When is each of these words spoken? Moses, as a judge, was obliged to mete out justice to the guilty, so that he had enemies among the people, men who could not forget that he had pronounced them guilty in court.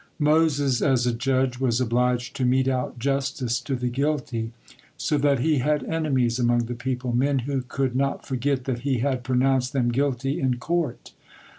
Moses, 0.17 0.81
as 0.81 1.05
a 1.05 1.13
judge, 1.13 1.59
was 1.59 1.79
obliged 1.79 2.35
to 2.37 2.43
mete 2.43 2.67
out 2.67 2.97
justice 2.97 3.59
to 3.59 3.75
the 3.75 3.87
guilty, 3.89 4.51
so 4.97 5.15
that 5.19 5.41
he 5.41 5.59
had 5.59 5.83
enemies 5.83 6.39
among 6.39 6.65
the 6.65 6.73
people, 6.73 7.13
men 7.13 7.37
who 7.45 7.61
could 7.61 7.95
not 7.95 8.25
forget 8.25 8.63
that 8.65 8.79
he 8.79 8.97
had 8.97 9.23
pronounced 9.23 9.73
them 9.73 9.89
guilty 9.89 10.39
in 10.39 10.57
court. 10.57 11.11